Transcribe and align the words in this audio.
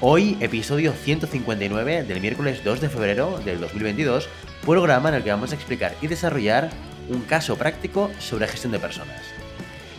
Hoy, 0.00 0.36
episodio 0.40 0.92
159 0.92 2.02
del 2.02 2.20
miércoles 2.20 2.62
2 2.64 2.80
de 2.80 2.88
febrero 2.88 3.38
del 3.44 3.60
2022, 3.60 4.28
programa 4.62 5.08
en 5.08 5.14
el 5.14 5.22
que 5.22 5.30
vamos 5.30 5.52
a 5.52 5.54
explicar 5.54 5.94
y 6.02 6.08
desarrollar 6.08 6.70
un 7.08 7.22
caso 7.22 7.56
práctico 7.56 8.10
sobre 8.18 8.48
gestión 8.48 8.72
de 8.72 8.80
personas. 8.80 9.22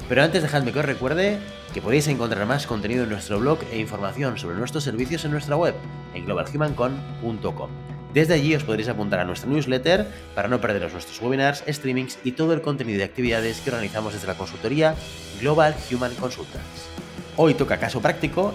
Pero 0.09 0.21
antes 0.21 0.43
dejadme 0.43 0.73
que 0.73 0.79
os 0.79 0.85
recuerde 0.85 1.39
que 1.73 1.81
podéis 1.81 2.07
encontrar 2.07 2.45
más 2.45 2.67
contenido 2.67 3.05
en 3.05 3.09
nuestro 3.09 3.39
blog 3.39 3.59
e 3.71 3.79
información 3.79 4.37
sobre 4.37 4.57
nuestros 4.57 4.83
servicios 4.83 5.23
en 5.25 5.31
nuestra 5.31 5.55
web, 5.55 5.73
en 6.13 6.25
globalhumancon.com. 6.25 7.69
Desde 8.13 8.33
allí 8.33 8.53
os 8.53 8.63
podréis 8.63 8.89
apuntar 8.89 9.21
a 9.21 9.25
nuestra 9.25 9.49
newsletter 9.49 10.07
para 10.35 10.49
no 10.49 10.61
perderos 10.61 10.91
nuestros 10.91 11.21
webinars, 11.21 11.63
streamings 11.67 12.19
y 12.23 12.33
todo 12.33 12.53
el 12.53 12.61
contenido 12.61 12.99
de 12.99 13.05
actividades 13.05 13.61
que 13.61 13.71
organizamos 13.71 14.13
desde 14.13 14.27
la 14.27 14.37
consultoría 14.37 14.95
Global 15.39 15.73
Human 15.91 16.13
Consultants. 16.15 16.89
Hoy 17.37 17.53
toca 17.53 17.77
caso 17.77 18.01
práctico 18.01 18.53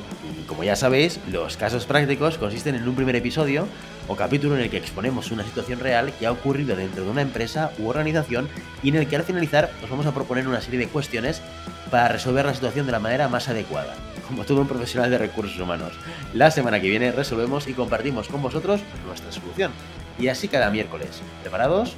como 0.51 0.65
ya 0.65 0.75
sabéis, 0.75 1.21
los 1.31 1.57
casos 1.57 1.87
prácticos 1.87 2.37
consisten 2.37 2.75
en 2.75 2.89
un 2.89 2.97
primer 2.97 3.15
episodio 3.15 3.69
o 4.09 4.17
capítulo 4.17 4.57
en 4.57 4.63
el 4.63 4.69
que 4.69 4.79
exponemos 4.79 5.31
una 5.31 5.45
situación 5.45 5.79
real 5.79 6.13
que 6.19 6.27
ha 6.27 6.33
ocurrido 6.33 6.75
dentro 6.75 7.05
de 7.05 7.11
una 7.11 7.23
empresa 7.23 7.71
u 7.79 7.87
organización 7.87 8.49
y 8.83 8.89
en 8.89 8.97
el 8.97 9.07
que 9.07 9.15
al 9.15 9.23
finalizar 9.23 9.71
os 9.81 9.89
vamos 9.89 10.07
a 10.07 10.13
proponer 10.13 10.49
una 10.49 10.61
serie 10.61 10.81
de 10.81 10.89
cuestiones 10.89 11.41
para 11.89 12.09
resolver 12.09 12.45
la 12.45 12.55
situación 12.55 12.85
de 12.87 12.91
la 12.91 12.99
manera 12.99 13.29
más 13.29 13.49
adecuada, 13.49 13.95
como 14.27 14.43
todo 14.43 14.63
un 14.63 14.67
profesional 14.67 15.09
de 15.09 15.19
recursos 15.19 15.61
humanos. 15.61 15.93
La 16.35 16.51
semana 16.51 16.81
que 16.81 16.91
viene 16.91 17.13
resolvemos 17.13 17.69
y 17.69 17.73
compartimos 17.73 18.27
con 18.27 18.43
vosotros 18.43 18.81
nuestra 19.07 19.31
solución. 19.31 19.71
Y 20.19 20.27
así 20.27 20.49
cada 20.49 20.69
miércoles. 20.71 21.23
¿Preparados? 21.43 21.95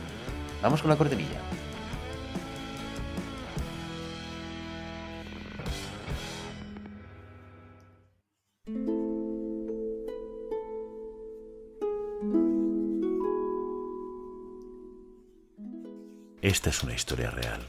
Vamos 0.60 0.82
con 0.82 0.90
la 0.90 0.96
cortinilla. 0.96 1.40
Esta 16.52 16.68
es 16.68 16.82
una 16.82 16.92
historia 16.92 17.30
real. 17.30 17.62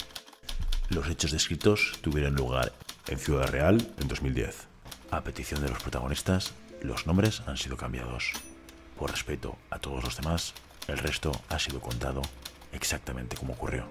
Los 0.90 1.08
hechos 1.08 1.32
descritos 1.32 1.98
tuvieron 2.02 2.36
lugar 2.36 2.74
en 3.08 3.18
Ciudad 3.18 3.48
Real 3.48 3.78
en 3.98 4.10
2010. 4.10 4.68
A 5.10 5.22
petición 5.22 5.62
de 5.62 5.70
los 5.70 5.82
protagonistas, 5.82 6.54
los 6.82 7.08
nombres 7.08 7.44
han 7.48 7.56
sido 7.56 7.78
cambiados. 7.78 8.34
Por 9.00 9.10
respeto 9.10 9.56
a 9.70 9.80
todos 9.80 10.04
los 10.04 10.18
demás, 10.18 10.54
el 10.90 10.98
resto 10.98 11.32
ha 11.48 11.60
sido 11.60 11.80
contado 11.80 12.24
exactamente 12.74 13.38
como 13.38 13.54
ocurrió. 13.54 13.88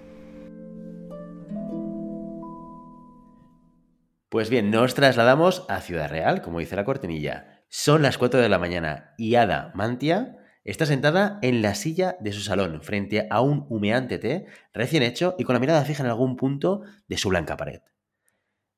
Pues 4.29 4.51
bien, 4.51 4.71
nos 4.71 4.93
trasladamos 4.93 5.65
a 5.71 5.81
Ciudad 5.81 6.11
Real, 6.11 6.43
como 6.43 6.59
dice 6.59 6.77
la 6.77 6.85
cortinilla. 6.85 7.65
Son 7.71 8.03
las 8.03 8.19
4 8.19 8.43
de 8.43 8.51
la 8.51 8.59
mañana 8.59 9.15
y 9.17 9.37
Ada 9.37 9.73
Mantia 9.75 10.42
Está 10.65 10.87
sentada 10.87 11.41
en 11.43 11.61
la 11.61 11.75
silla 11.75 12.17
de 12.21 12.33
su 12.33 12.41
salón, 12.41 12.83
frente 12.83 13.27
a 13.31 13.41
un 13.41 13.67
humeante 13.69 14.19
té 14.19 14.47
recién 14.73 15.03
hecho 15.03 15.35
y 15.37 15.43
con 15.43 15.55
la 15.55 15.61
mirada 15.61 15.85
fija 15.85 16.05
en 16.05 16.09
algún 16.09 16.37
punto 16.37 16.83
de 17.09 17.17
su 17.17 17.31
blanca 17.31 17.57
pared. 17.57 17.81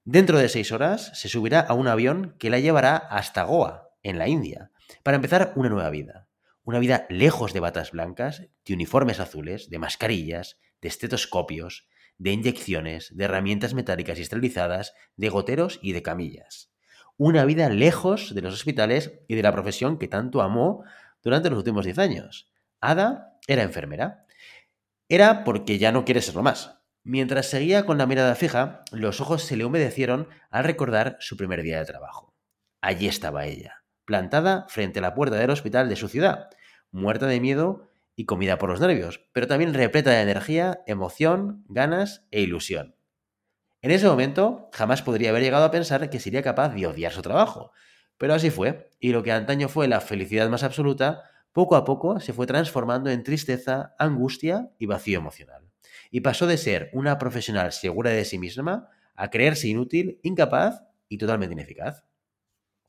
Dentro 0.05 0.39
de 0.39 0.49
seis 0.49 0.73
horas 0.73 1.11
se 1.15 1.29
subirá 1.29 1.61
a 1.61 1.75
un 1.75 1.87
avión 1.87 2.37
que 2.39 2.49
la 2.49 2.59
llevará 2.59 2.97
hasta 2.97 3.43
Goa, 3.45 3.91
en 4.03 4.19
la 4.19 4.29
India, 4.29 4.71
para 5.03 5.17
empezar 5.17 5.53
una 5.57 5.69
nueva 5.69 5.91
vida. 5.91 6.29
Una 6.63 6.79
vida 6.79 7.07
lejos 7.11 7.53
de 7.53 7.61
batas 7.61 7.91
blancas, 7.91 8.49
de 8.65 8.75
uniformes 8.75 9.21
azules, 9.21 9.69
de 9.69 9.79
mascarillas, 9.79 10.59
de 10.81 10.89
estetoscopios, 10.89 11.87
de 12.17 12.33
inyecciones, 12.33 13.15
de 13.15 13.25
herramientas 13.25 13.75
metálicas 13.75 14.19
y 14.19 14.23
esterilizadas, 14.23 14.95
de 15.17 15.29
goteros 15.29 15.81
y 15.83 15.93
de 15.93 16.03
camillas. 16.03 16.71
Una 17.17 17.45
vida 17.45 17.69
lejos 17.69 18.35
de 18.35 18.43
los 18.43 18.55
hospitales 18.55 19.21
y 19.29 19.35
de 19.35 19.43
la 19.43 19.53
profesión 19.53 19.99
que 19.99 20.09
tanto 20.09 20.43
amó 20.43 20.85
durante 21.25 21.51
los 21.51 21.59
últimos 21.59 21.85
10 21.85 21.99
años. 21.99 22.53
Ada 22.81 23.39
era 23.49 23.63
enfermera. 23.63 24.27
Era 25.09 25.43
porque 25.43 25.79
ya 25.79 25.91
no 25.91 26.05
quiere 26.05 26.23
serlo 26.23 26.43
más. 26.43 26.79
Mientras 27.03 27.47
seguía 27.47 27.85
con 27.85 27.99
la 27.99 28.07
mirada 28.07 28.35
fija, 28.35 28.85
los 28.93 29.21
ojos 29.21 29.43
se 29.43 29.57
le 29.57 29.65
humedecieron 29.65 30.29
al 30.51 30.65
recordar 30.65 31.17
su 31.21 31.37
primer 31.37 31.63
día 31.63 31.79
de 31.79 31.85
trabajo. 31.85 32.35
Allí 32.81 33.09
estaba 33.09 33.47
ella, 33.47 33.85
plantada 34.05 34.67
frente 34.69 35.01
a 35.01 35.03
la 35.03 35.15
puerta 35.15 35.37
del 35.37 35.51
hospital 35.51 35.89
de 35.89 35.97
su 35.97 36.09
ciudad, 36.09 36.51
muerta 36.91 37.27
de 37.27 37.41
miedo 37.41 37.91
y 38.17 38.27
comida 38.27 38.59
por 38.59 38.71
los 38.71 38.81
nervios, 38.81 39.21
pero 39.33 39.47
también 39.47 39.75
repleta 39.75 40.11
de 40.11 40.23
energía, 40.23 40.81
emoción, 40.87 41.65
ganas 41.69 42.27
e 42.31 42.41
ilusión. 42.41 42.97
En 43.83 43.91
ese 43.91 44.07
momento 44.07 44.71
jamás 44.73 45.03
podría 45.03 45.31
haber 45.31 45.43
llegado 45.43 45.65
a 45.65 45.71
pensar 45.71 46.09
que 46.09 46.21
sería 46.21 46.43
capaz 46.43 46.71
de 46.71 46.87
odiar 46.87 47.13
su 47.13 47.21
trabajo, 47.21 47.73
pero 48.19 48.35
así 48.35 48.51
fue, 48.51 48.91
y 49.01 49.13
lo 49.13 49.23
que 49.23 49.33
antaño 49.33 49.69
fue 49.69 49.89
la 49.89 50.01
felicidad 50.01 50.49
más 50.49 50.63
absoluta, 50.63 51.23
poco 51.53 51.77
a 51.77 51.85
poco 51.85 52.21
se 52.21 52.33
fue 52.33 52.47
transformando 52.47 53.11
en 53.11 53.23
tristeza, 53.23 53.95
angustia 53.99 54.71
y 54.79 54.87
vacío 54.87 55.19
emocional. 55.19 55.69
Y 56.11 56.21
pasó 56.21 56.47
de 56.47 56.59
ser 56.59 56.91
una 56.93 57.19
profesional 57.19 57.73
segura 57.73 58.11
de 58.11 58.25
sí 58.25 58.39
misma 58.39 58.89
a 59.15 59.31
creerse 59.31 59.69
inútil, 59.69 60.21
incapaz 60.23 60.83
y 61.09 61.19
totalmente 61.19 61.55
ineficaz. 61.55 62.05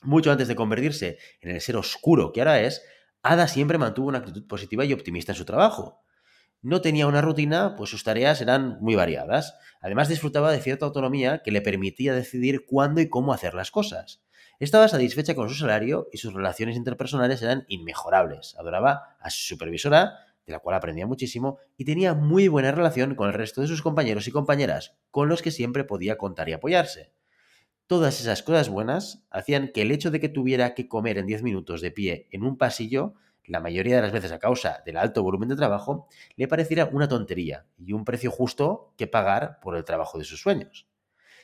Mucho 0.02 0.32
antes 0.32 0.48
de 0.48 0.56
convertirse 0.56 1.18
en 1.42 1.52
el 1.52 1.62
ser 1.62 1.78
oscuro 1.78 2.32
que 2.32 2.42
ahora 2.42 2.62
es, 2.62 2.84
Ada 3.26 3.48
siempre 3.48 3.80
mantuvo 3.80 4.08
una 4.08 4.20
actitud 4.20 4.46
positiva 4.46 4.86
y 4.86 4.94
optimista 4.94 5.32
en 5.32 5.36
su 5.36 5.46
trabajo. 5.46 6.04
No 6.62 6.82
tenía 6.82 7.08
una 7.08 7.22
rutina, 7.22 7.76
pues 7.76 7.90
sus 7.90 8.04
tareas 8.04 8.40
eran 8.40 8.78
muy 8.82 8.94
variadas. 8.94 9.58
Además 9.82 10.10
disfrutaba 10.10 10.52
de 10.52 10.62
cierta 10.62 10.86
autonomía 10.86 11.42
que 11.44 11.50
le 11.50 11.62
permitía 11.62 12.14
decidir 12.14 12.68
cuándo 12.68 13.02
y 13.02 13.10
cómo 13.10 13.34
hacer 13.34 13.56
las 13.56 13.72
cosas. 13.72 14.25
Estaba 14.60 14.88
satisfecha 14.88 15.36
con 15.36 15.50
su 15.50 15.56
salario 15.56 16.08
y 16.14 16.18
sus 16.18 16.34
relaciones 16.34 16.78
interpersonales 16.78 17.42
eran 17.42 17.66
inmejorables. 17.68 18.56
Adoraba 18.58 19.18
a 19.20 19.30
su 19.30 19.46
supervisora, 19.48 20.14
de 20.46 20.54
la 20.54 20.60
cual 20.60 20.78
aprendía 20.78 21.06
muchísimo, 21.06 21.58
y 21.76 21.84
tenía 21.84 22.14
muy 22.14 22.48
buena 22.48 22.72
relación 22.72 23.16
con 23.16 23.28
el 23.28 23.34
resto 23.34 23.60
de 23.60 23.68
sus 23.68 23.82
compañeros 23.82 24.28
y 24.28 24.32
compañeras, 24.32 24.96
con 25.12 25.28
los 25.28 25.42
que 25.42 25.52
siempre 25.52 25.84
podía 25.84 26.18
contar 26.18 26.48
y 26.48 26.54
apoyarse. 26.54 27.12
Todas 27.88 28.22
esas 28.22 28.44
cosas 28.44 28.70
buenas 28.70 29.26
hacían 29.30 29.72
que 29.74 29.82
el 29.82 29.92
hecho 29.92 30.10
de 30.10 30.22
que 30.22 30.30
tuviera 30.30 30.74
que 30.74 30.88
comer 30.88 31.18
en 31.18 31.28
10 31.28 31.44
minutos 31.44 31.82
de 31.82 31.92
pie 31.92 32.28
en 32.32 32.44
un 32.44 32.58
pasillo, 32.58 33.14
la 33.44 33.60
mayoría 33.60 33.98
de 33.98 34.02
las 34.04 34.12
veces 34.12 34.32
a 34.32 34.40
causa 34.40 34.82
del 34.86 34.98
alto 34.98 35.22
volumen 35.22 35.50
de 35.50 35.56
trabajo, 35.56 36.08
le 36.38 36.48
pareciera 36.48 36.90
una 36.92 37.08
tontería 37.10 37.66
y 37.78 37.92
un 37.92 38.06
precio 38.06 38.32
justo 38.32 38.94
que 38.98 39.06
pagar 39.06 39.60
por 39.62 39.76
el 39.76 39.84
trabajo 39.84 40.18
de 40.18 40.24
sus 40.24 40.42
sueños. 40.42 40.88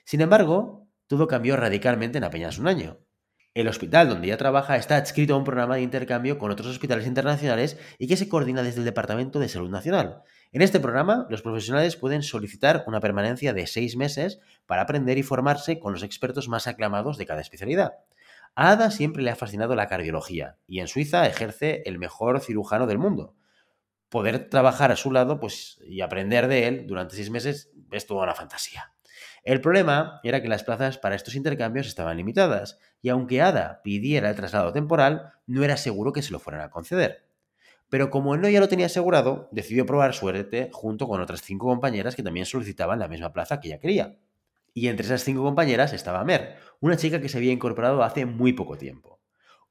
Sin 0.04 0.22
embargo, 0.22 0.88
todo 1.12 1.28
cambió 1.28 1.58
radicalmente 1.58 2.20
en 2.20 2.24
apenas 2.24 2.58
un 2.58 2.70
año. 2.70 2.98
El 3.54 3.68
hospital 3.68 4.08
donde 4.08 4.28
ella 4.28 4.38
trabaja 4.38 4.78
está 4.78 4.96
adscrito 4.96 5.34
a 5.34 5.38
un 5.38 5.44
programa 5.44 5.76
de 5.76 5.82
intercambio 5.82 6.38
con 6.38 6.52
otros 6.52 6.70
hospitales 6.70 7.06
internacionales 7.06 7.78
y 8.00 8.08
que 8.08 8.16
se 8.16 8.30
coordina 8.30 8.64
desde 8.64 8.80
el 8.80 8.86
Departamento 8.86 9.38
de 9.38 9.50
Salud 9.50 9.70
Nacional. 9.70 10.22
En 10.54 10.62
este 10.62 10.80
programa, 10.80 11.28
los 11.30 11.42
profesionales 11.42 11.98
pueden 11.98 12.24
solicitar 12.24 12.86
una 12.88 13.02
permanencia 13.02 13.52
de 13.52 13.68
seis 13.68 13.98
meses 13.98 14.40
para 14.66 14.84
aprender 14.84 15.18
y 15.18 15.24
formarse 15.24 15.80
con 15.80 15.92
los 15.92 16.04
expertos 16.04 16.48
más 16.48 16.66
aclamados 16.68 17.18
de 17.18 17.26
cada 17.26 17.42
especialidad. 17.42 17.96
A 18.56 18.72
Ada 18.72 18.90
siempre 18.90 19.22
le 19.22 19.32
ha 19.32 19.36
fascinado 19.36 19.76
la 19.76 19.88
cardiología 19.88 20.56
y 20.66 20.80
en 20.80 20.88
Suiza 20.88 21.28
ejerce 21.28 21.84
el 21.86 22.00
mejor 22.00 22.40
cirujano 22.40 22.88
del 22.88 23.00
mundo. 23.00 23.36
Poder 24.08 24.48
trabajar 24.48 24.94
a 24.94 24.96
su 24.96 25.12
lado 25.12 25.42
pues, 25.42 25.78
y 25.86 26.00
aprender 26.00 26.48
de 26.48 26.70
él 26.70 26.88
durante 26.88 27.18
seis 27.18 27.30
meses 27.30 27.70
es 27.92 28.06
toda 28.06 28.24
una 28.24 28.34
fantasía. 28.34 28.94
El 29.44 29.60
problema 29.60 30.20
era 30.24 30.42
que 30.42 30.48
las 30.48 30.64
plazas 30.64 31.00
para 31.00 31.16
estos 31.16 31.34
intercambios 31.34 31.88
estaban 31.88 32.18
limitadas, 32.18 32.78
y 33.02 33.10
aunque 33.10 33.42
Ada 33.42 33.82
pidiera 33.84 34.30
el 34.30 34.36
traslado 34.36 34.72
temporal, 34.72 35.34
no 35.48 35.64
era 35.64 35.78
seguro 35.78 36.14
que 36.14 36.22
se 36.22 36.32
lo 36.32 36.38
fueran 36.38 36.62
a 36.62 36.70
conceder. 36.70 37.26
Pero 37.90 38.12
como 38.12 38.36
él 38.36 38.42
no 38.42 38.50
ya 38.50 38.60
lo 38.60 38.70
tenía 38.70 38.86
asegurado, 38.86 39.50
decidió 39.52 39.86
probar 39.88 40.14
suerte 40.14 40.70
junto 40.72 41.08
con 41.08 41.22
otras 41.22 41.42
cinco 41.42 41.68
compañeras 41.68 42.16
que 42.16 42.24
también 42.24 42.46
solicitaban 42.46 43.00
la 43.00 43.08
misma 43.08 43.34
plaza 43.34 43.60
que 43.60 43.70
ella 43.70 43.80
quería. 43.80 44.18
Y 44.74 44.88
entre 44.88 45.08
esas 45.08 45.24
cinco 45.24 45.44
compañeras 45.44 45.92
estaba 45.92 46.24
Mer, 46.24 46.58
una 46.80 46.96
chica 46.96 47.20
que 47.20 47.28
se 47.28 47.38
había 47.38 47.52
incorporado 47.52 48.04
hace 48.04 48.28
muy 48.28 48.54
poco 48.54 48.78
tiempo. 48.78 49.20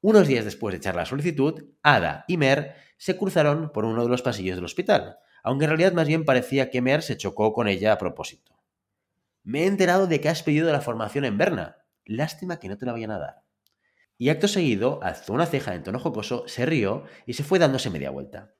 Unos 0.01 0.27
días 0.27 0.43
después 0.43 0.73
de 0.73 0.77
echar 0.77 0.95
la 0.95 1.05
solicitud, 1.05 1.63
Ada 1.81 2.25
y 2.27 2.37
Mer 2.37 2.75
se 2.97 3.17
cruzaron 3.17 3.71
por 3.71 3.85
uno 3.85 4.03
de 4.03 4.09
los 4.09 4.21
pasillos 4.21 4.57
del 4.57 4.65
hospital, 4.65 5.17
aunque 5.43 5.65
en 5.65 5.69
realidad 5.71 5.93
más 5.93 6.07
bien 6.07 6.25
parecía 6.25 6.69
que 6.69 6.81
Mer 6.81 7.01
se 7.01 7.17
chocó 7.17 7.53
con 7.53 7.67
ella 7.67 7.93
a 7.93 7.97
propósito. 7.97 8.60
Me 9.43 9.63
he 9.63 9.67
enterado 9.67 10.07
de 10.07 10.21
que 10.21 10.29
has 10.29 10.43
pedido 10.43 10.71
la 10.71 10.81
formación 10.81 11.25
en 11.25 11.37
Berna. 11.37 11.77
Lástima 12.05 12.59
que 12.59 12.69
no 12.69 12.77
te 12.77 12.85
la 12.85 12.91
vayan 12.91 13.11
a 13.11 13.19
dar. 13.19 13.43
Y 14.17 14.29
acto 14.29 14.47
seguido, 14.47 14.99
alzó 15.01 15.33
una 15.33 15.47
ceja 15.47 15.73
en 15.73 15.81
tono 15.81 15.97
jocoso, 15.97 16.43
se 16.47 16.65
rió 16.65 17.05
y 17.25 17.33
se 17.33 17.43
fue 17.43 17.57
dándose 17.57 17.89
media 17.89 18.11
vuelta. 18.11 18.53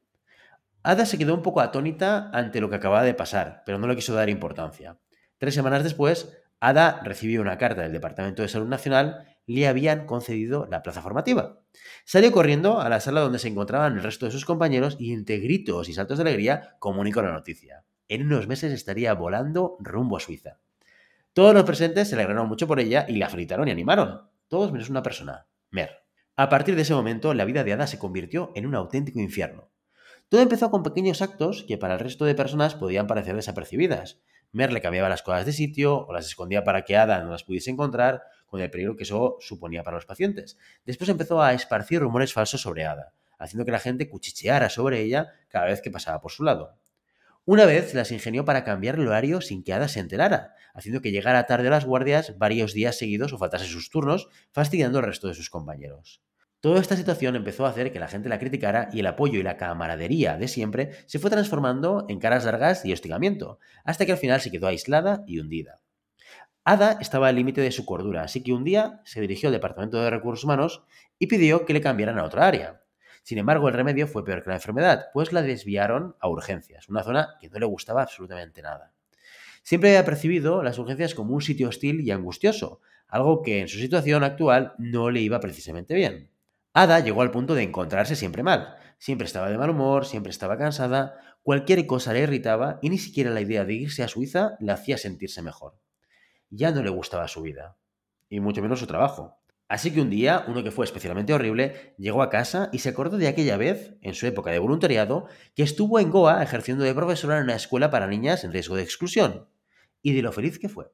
Ada 0.82 1.06
se 1.06 1.20
quedó 1.20 1.36
un 1.36 1.44
poco 1.44 1.62
atónita 1.62 2.32
ante 2.34 2.60
lo 2.60 2.70
que 2.70 2.78
acababa 2.78 3.04
de 3.04 3.14
pasar, 3.14 3.62
pero 3.66 3.78
no 3.78 3.86
le 3.86 3.96
quiso 3.96 4.16
dar 4.16 4.30
importancia. 4.30 4.98
Tres 5.38 5.54
semanas 5.54 5.84
después, 5.84 6.36
Ada 6.60 7.02
recibió 7.04 7.42
una 7.42 7.60
carta 7.60 7.84
del 7.84 7.92
Departamento 7.92 8.42
de 8.42 8.48
Salud 8.48 8.68
Nacional, 8.68 9.28
le 9.46 9.68
habían 9.68 10.08
concedido 10.08 10.66
la 10.66 10.82
plaza 10.82 11.04
formativa. 11.04 11.60
Salió 12.06 12.32
corriendo 12.32 12.82
a 12.82 12.90
la 12.90 13.00
sala 13.00 13.22
donde 13.22 13.38
se 13.38 13.48
encontraban 13.48 13.98
el 13.98 14.04
resto 14.04 14.26
de 14.26 14.32
sus 14.32 14.46
compañeros 14.46 14.98
y 15.00 15.14
entre 15.14 15.38
gritos 15.38 15.90
y 15.90 15.94
saltos 15.94 16.18
de 16.18 16.24
alegría 16.24 16.76
comunicó 16.80 17.22
la 17.22 17.34
noticia. 17.34 17.86
En 18.08 18.26
unos 18.26 18.48
meses 18.48 18.72
estaría 18.74 19.14
volando 19.14 19.78
rumbo 19.80 20.18
a 20.18 20.20
Suiza. 20.20 20.60
Todos 21.34 21.54
los 21.54 21.64
presentes 21.64 22.10
se 22.10 22.16
alegraron 22.16 22.50
mucho 22.50 22.68
por 22.68 22.82
ella 22.82 23.06
y 23.08 23.16
la 23.16 23.30
felicitaron 23.30 23.66
y 23.70 23.72
animaron. 23.72 24.30
Todos 24.50 24.74
menos 24.74 24.90
una 24.90 25.02
persona, 25.02 25.48
Mer. 25.70 26.04
A 26.36 26.50
partir 26.50 26.76
de 26.76 26.82
ese 26.82 26.94
momento, 26.94 27.34
la 27.34 27.46
vida 27.46 27.64
de 27.64 27.72
Ada 27.72 27.88
se 27.88 27.98
convirtió 27.98 28.52
en 28.54 28.66
un 28.66 28.76
auténtico 28.76 29.22
infierno. 29.22 29.70
Todo 30.28 30.42
empezó 30.42 30.70
con 30.72 30.84
pequeños 30.84 31.22
actos 31.22 31.64
que 31.66 31.78
para 31.78 31.94
el 31.94 32.02
resto 32.02 32.26
de 32.26 32.36
personas 32.36 32.76
podían 32.76 33.08
parecer 33.08 33.38
desapercibidas. 33.38 34.20
Mer 34.52 34.74
le 34.74 34.82
cambiaba 34.82 35.08
las 35.08 35.24
cosas 35.24 35.46
de 35.46 35.54
sitio 35.54 36.06
o 36.06 36.12
las 36.12 36.26
escondía 36.26 36.66
para 36.66 36.84
que 36.84 36.98
Ada 36.98 37.24
no 37.24 37.32
las 37.32 37.46
pudiese 37.46 37.72
encontrar, 37.72 38.24
con 38.46 38.60
el 38.60 38.70
peligro 38.70 38.98
que 38.98 39.04
eso 39.04 39.38
suponía 39.40 39.84
para 39.84 39.96
los 39.96 40.06
pacientes. 40.06 40.58
Después 40.86 41.10
empezó 41.10 41.42
a 41.42 41.54
esparcir 41.54 42.02
rumores 42.02 42.34
falsos 42.34 42.60
sobre 42.60 42.86
Ada, 42.86 43.14
haciendo 43.40 43.64
que 43.64 43.72
la 43.72 43.80
gente 43.80 44.10
cuchicheara 44.10 44.70
sobre 44.70 45.00
ella 45.00 45.32
cada 45.48 45.68
vez 45.68 45.82
que 45.82 45.92
pasaba 45.92 46.20
por 46.20 46.32
su 46.32 46.44
lado. 46.44 46.81
Una 47.44 47.66
vez 47.66 47.96
las 47.96 48.12
ingenió 48.12 48.46
para 48.46 48.64
cambiar 48.64 48.96
el 48.96 49.08
horario 49.08 49.42
sin 49.42 49.64
que 49.64 49.74
Ada 49.74 49.88
se 49.88 50.00
enterara, 50.00 50.54
haciendo 50.76 51.02
que 51.02 51.12
llegara 51.12 51.48
tarde 51.48 51.70
a 51.70 51.72
las 51.72 51.86
guardias 51.86 52.38
varios 52.38 52.74
días 52.74 53.00
seguidos 53.00 53.34
o 53.34 53.40
faltase 53.40 53.66
sus 53.66 53.90
turnos, 53.90 54.30
fastidiando 54.52 55.00
al 55.00 55.06
resto 55.06 55.28
de 55.28 55.34
sus 55.34 55.50
compañeros. 55.50 56.22
Toda 56.60 56.80
esta 56.80 56.96
situación 56.96 57.36
empezó 57.36 57.66
a 57.66 57.70
hacer 57.70 57.92
que 57.92 58.00
la 58.00 58.08
gente 58.08 58.30
la 58.30 58.38
criticara 58.38 58.90
y 58.94 59.00
el 59.00 59.08
apoyo 59.08 59.40
y 59.40 59.44
la 59.44 59.58
camaradería 59.58 60.38
de 60.38 60.48
siempre 60.48 60.92
se 61.08 61.18
fue 61.18 61.32
transformando 61.32 62.06
en 62.10 62.20
caras 62.20 62.46
largas 62.46 62.86
y 62.86 62.94
hostigamiento, 62.94 63.58
hasta 63.84 64.06
que 64.06 64.12
al 64.12 64.20
final 64.20 64.40
se 64.40 64.52
quedó 64.52 64.68
aislada 64.68 65.24
y 65.26 65.40
hundida. 65.40 65.82
Ada 66.64 67.00
estaba 67.02 67.30
al 67.30 67.36
límite 67.36 67.62
de 67.62 67.72
su 67.72 67.86
cordura, 67.86 68.22
así 68.22 68.44
que 68.44 68.54
un 68.54 68.64
día 68.64 69.02
se 69.04 69.20
dirigió 69.20 69.50
al 69.50 69.54
Departamento 69.54 70.00
de 70.00 70.12
Recursos 70.12 70.44
Humanos 70.44 70.84
y 71.18 71.26
pidió 71.26 71.66
que 71.66 71.74
le 71.74 71.82
cambiaran 71.82 72.20
a 72.20 72.24
otra 72.24 72.46
área. 72.46 72.81
Sin 73.24 73.38
embargo, 73.38 73.68
el 73.68 73.74
remedio 73.74 74.08
fue 74.08 74.26
peor 74.26 74.44
que 74.44 74.50
la 74.50 74.56
enfermedad, 74.56 75.08
pues 75.14 75.32
la 75.32 75.42
desviaron 75.42 76.16
a 76.20 76.28
urgencias, 76.28 76.90
una 76.90 77.04
zona 77.04 77.36
que 77.40 77.50
no 77.50 77.60
le 77.60 77.66
gustaba 77.66 78.02
absolutamente 78.02 78.62
nada. 78.62 78.94
Siempre 79.64 79.90
había 79.90 80.06
percibido 80.06 80.64
las 80.64 80.80
urgencias 80.80 81.14
como 81.14 81.36
un 81.36 81.42
sitio 81.42 81.70
hostil 81.70 82.02
y 82.02 82.12
angustioso, 82.12 82.82
algo 83.08 83.44
que 83.44 83.60
en 83.60 83.68
su 83.68 83.78
situación 83.78 84.24
actual 84.24 84.74
no 84.78 85.12
le 85.12 85.22
iba 85.22 85.40
precisamente 85.40 85.94
bien. 85.94 86.32
Ada 86.74 87.00
llegó 87.02 87.22
al 87.22 87.32
punto 87.32 87.54
de 87.54 87.64
encontrarse 87.64 88.16
siempre 88.16 88.44
mal. 88.44 88.76
Siempre 88.98 89.26
estaba 89.26 89.50
de 89.50 89.58
mal 89.58 89.70
humor, 89.70 90.06
siempre 90.06 90.30
estaba 90.30 90.58
cansada, 90.58 91.20
cualquier 91.44 91.86
cosa 91.86 92.14
le 92.14 92.22
irritaba 92.22 92.80
y 92.82 92.90
ni 92.90 92.98
siquiera 92.98 93.30
la 93.32 93.42
idea 93.42 93.66
de 93.66 93.74
irse 93.74 94.04
a 94.04 94.08
Suiza 94.08 94.56
le 94.60 94.72
hacía 94.72 94.98
sentirse 94.98 95.42
mejor. 95.42 95.76
Ya 96.50 96.72
no 96.72 96.82
le 96.82 96.90
gustaba 96.90 97.28
su 97.28 97.42
vida, 97.42 97.78
y 98.30 98.40
mucho 98.40 98.62
menos 98.62 98.80
su 98.80 98.88
trabajo. 98.88 99.41
Así 99.72 99.94
que 99.94 100.02
un 100.02 100.10
día, 100.10 100.44
uno 100.50 100.66
que 100.66 100.72
fue 100.72 100.84
especialmente 100.84 101.34
horrible, 101.34 101.96
llegó 101.98 102.24
a 102.24 102.30
casa 102.30 102.68
y 102.74 102.80
se 102.80 102.90
acordó 102.90 103.18
de 103.18 103.30
aquella 103.30 103.56
vez, 103.56 103.96
en 104.02 104.16
su 104.16 104.28
época 104.28 104.52
de 104.52 104.60
voluntariado, 104.60 105.28
que 105.56 105.64
estuvo 105.64 105.98
en 105.98 106.10
Goa 106.10 106.44
ejerciendo 106.44 106.84
de 106.84 106.94
profesora 106.94 107.38
en 107.38 107.46
una 107.46 107.56
escuela 107.56 107.90
para 107.90 108.08
niñas 108.08 108.44
en 108.44 108.52
riesgo 108.52 108.76
de 108.76 108.84
exclusión, 108.84 109.48
y 110.02 110.12
de 110.12 110.24
lo 110.24 110.34
feliz 110.34 110.60
que 110.60 110.68
fue. 110.68 110.92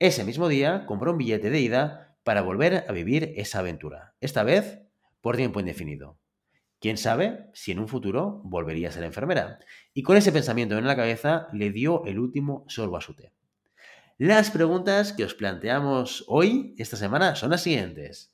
Ese 0.00 0.24
mismo 0.24 0.48
día 0.48 0.84
compró 0.84 1.12
un 1.12 1.18
billete 1.18 1.48
de 1.48 1.60
ida 1.60 2.16
para 2.24 2.42
volver 2.42 2.84
a 2.88 2.92
vivir 2.92 3.34
esa 3.36 3.60
aventura, 3.60 4.16
esta 4.20 4.42
vez 4.42 4.80
por 5.20 5.36
tiempo 5.36 5.60
indefinido. 5.60 6.18
Quién 6.80 6.96
sabe 6.96 7.50
si 7.54 7.70
en 7.70 7.78
un 7.78 7.86
futuro 7.86 8.40
volvería 8.42 8.88
a 8.88 8.90
ser 8.90 9.04
enfermera. 9.04 9.60
Y 9.94 10.02
con 10.02 10.16
ese 10.16 10.32
pensamiento 10.32 10.76
en 10.76 10.88
la 10.88 10.96
cabeza 10.96 11.46
le 11.52 11.70
dio 11.70 12.04
el 12.06 12.18
último 12.18 12.64
sorbo 12.66 12.96
a 12.96 13.00
su 13.00 13.14
té. 13.14 13.32
Las 14.24 14.52
preguntas 14.52 15.12
que 15.12 15.24
os 15.24 15.34
planteamos 15.34 16.24
hoy, 16.28 16.76
esta 16.78 16.96
semana, 16.96 17.34
son 17.34 17.50
las 17.50 17.64
siguientes. 17.64 18.32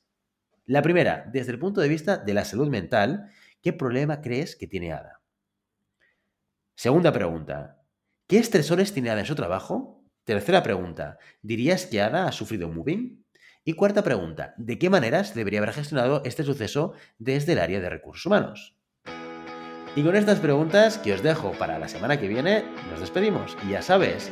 La 0.67 0.83
primera, 0.83 1.27
desde 1.33 1.51
el 1.51 1.57
punto 1.57 1.81
de 1.81 1.87
vista 1.87 2.17
de 2.17 2.35
la 2.35 2.45
salud 2.45 2.69
mental, 2.69 3.31
¿qué 3.63 3.73
problema 3.73 4.21
crees 4.21 4.55
que 4.55 4.67
tiene 4.67 4.93
Ada? 4.93 5.19
Segunda 6.75 7.11
pregunta, 7.11 7.81
¿qué 8.27 8.37
estresores 8.37 8.93
tiene 8.93 9.09
Ada 9.09 9.21
en 9.21 9.25
su 9.25 9.33
trabajo? 9.33 10.03
Tercera 10.25 10.61
pregunta, 10.61 11.17
¿dirías 11.41 11.87
que 11.87 12.01
Ada 12.01 12.27
ha 12.27 12.31
sufrido 12.33 12.69
moving? 12.69 13.25
Y 13.65 13.73
cuarta 13.73 14.03
pregunta, 14.03 14.53
¿de 14.57 14.77
qué 14.77 14.91
maneras 14.91 15.33
debería 15.33 15.57
haber 15.57 15.73
gestionado 15.73 16.21
este 16.23 16.43
suceso 16.43 16.93
desde 17.17 17.53
el 17.53 17.59
área 17.59 17.79
de 17.79 17.89
recursos 17.89 18.27
humanos? 18.27 18.77
Y 19.95 20.03
con 20.03 20.15
estas 20.15 20.39
preguntas 20.39 20.99
que 20.99 21.13
os 21.13 21.23
dejo 21.23 21.51
para 21.53 21.79
la 21.79 21.87
semana 21.87 22.19
que 22.19 22.27
viene, 22.27 22.63
nos 22.91 22.99
despedimos. 22.99 23.57
Y 23.65 23.71
ya 23.71 23.81
sabes, 23.81 24.31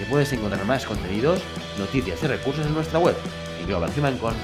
que 0.00 0.06
puedes 0.06 0.32
encontrar 0.32 0.64
más 0.64 0.86
contenidos, 0.86 1.42
noticias 1.78 2.22
y 2.22 2.26
recursos 2.26 2.66
en 2.66 2.72
nuestra 2.72 2.98
web, 2.98 3.14
en. 3.62 4.34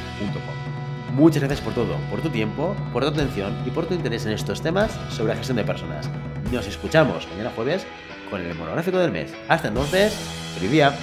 Muchas 1.14 1.42
gracias 1.42 1.62
por 1.62 1.72
todo, 1.72 1.96
por 2.10 2.20
tu 2.20 2.28
tiempo, 2.28 2.76
por 2.92 3.02
tu 3.02 3.08
atención 3.08 3.56
y 3.66 3.70
por 3.70 3.86
tu 3.86 3.94
interés 3.94 4.26
en 4.26 4.32
estos 4.32 4.60
temas 4.60 4.92
sobre 5.08 5.32
la 5.32 5.38
gestión 5.38 5.56
de 5.56 5.64
personas. 5.64 6.10
Nos 6.52 6.66
escuchamos 6.66 7.26
mañana 7.28 7.50
jueves 7.56 7.86
con 8.30 8.42
el 8.42 8.54
monográfico 8.54 8.98
del 8.98 9.12
mes. 9.12 9.32
Hasta 9.48 9.68
entonces, 9.68 10.12
feliz 10.54 10.70
día. 10.70 10.94